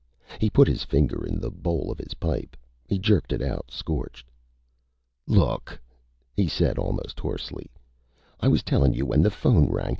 He 0.39 0.49
put 0.49 0.67
his 0.67 0.83
finger 0.83 1.23
in 1.23 1.39
the 1.39 1.51
bowl 1.51 1.91
of 1.91 1.99
his 1.99 2.15
pipe. 2.15 2.57
He 2.87 2.97
jerked 2.97 3.31
it 3.31 3.43
out, 3.43 3.69
scorched. 3.69 4.31
"Look!" 5.27 5.79
he 6.33 6.47
said 6.47 6.79
almost 6.79 7.19
hoarsely, 7.19 7.69
"I 8.39 8.47
was 8.47 8.63
tellin' 8.63 8.93
you 8.93 9.05
when 9.05 9.21
the 9.21 9.29
phone 9.29 9.67
rang! 9.69 9.89